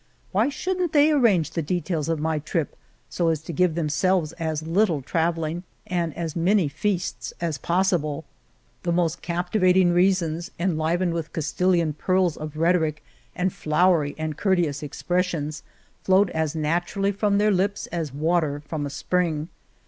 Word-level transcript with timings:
Why 0.31 0.49
shouldn't 0.49 0.93
they 0.93 1.13
rearrange 1.13 1.51
the 1.51 1.61
details 1.61 2.09
of 2.09 2.19
my 2.19 2.39
trip 2.39 2.75
so 3.07 3.27
as 3.27 3.41
to 3.41 3.53
give 3.53 3.75
themselves 3.75 4.31
as 4.39 4.65
little 4.65 5.03
travelling 5.03 5.61
and 5.85 6.11
as 6.17 6.35
many 6.35 6.67
feasts 6.67 7.33
as 7.39 7.59
pos 7.59 7.89
72 7.89 7.97
The 8.01 8.17
Cave 8.17 8.17
of 8.17 8.23
Mohtesinos 8.23 8.23
sible? 8.23 8.23
The 8.81 8.91
most 9.03 9.21
captivating 9.21 9.93
reasons, 9.93 10.51
en 10.57 10.75
livened 10.75 11.13
with 11.13 11.31
Castilian 11.33 11.93
pearls 11.93 12.35
of 12.35 12.57
rhetoric 12.57 13.03
and 13.35 13.53
flowery 13.53 14.15
and 14.17 14.35
courteous 14.35 14.81
expressions, 14.81 15.61
flowed 16.03 16.31
as 16.31 16.55
naturally 16.55 17.11
from 17.11 17.37
their 17.37 17.51
lips 17.51 17.85
as 17.91 18.11
water 18.11 18.63
from 18.65 18.87
a 18.87 18.89
spring. 18.89 19.49